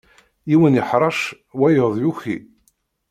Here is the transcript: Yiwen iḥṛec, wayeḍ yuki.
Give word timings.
Yiwen 0.49 0.79
iḥṛec, 0.81 1.19
wayeḍ 1.59 1.93
yuki. 2.03 2.37